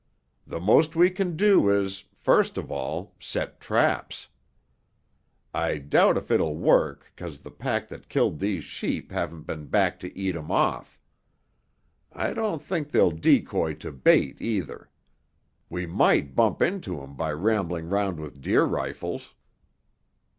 The 0.47 0.59
most 0.59 0.95
we 0.95 1.11
can 1.11 1.37
do 1.37 1.69
is, 1.69 2.05
first 2.15 2.57
of 2.57 2.71
all, 2.71 3.13
set 3.19 3.59
traps. 3.61 4.29
I 5.53 5.77
doubt 5.77 6.17
if 6.17 6.31
it'll 6.31 6.55
work 6.55 7.13
'cause 7.15 7.37
the 7.37 7.51
pack 7.51 7.87
that 7.89 8.09
killed 8.09 8.39
these 8.39 8.63
sheep 8.63 9.11
haven't 9.11 9.43
been 9.43 9.67
back 9.67 9.99
to 9.99 10.17
eat 10.17 10.35
off 10.35 10.97
'em. 12.15 12.19
I 12.19 12.33
don't 12.33 12.63
think 12.63 12.89
they'll 12.89 13.11
decoy 13.11 13.75
to 13.75 13.91
bait 13.91 14.41
either. 14.41 14.89
We 15.69 15.85
might 15.85 16.33
bump 16.33 16.63
into 16.63 17.03
'em 17.03 17.15
by 17.15 17.31
rambling 17.33 17.87
round 17.87 18.19
with 18.19 18.41
deer 18.41 18.63
rifles." 18.63 19.35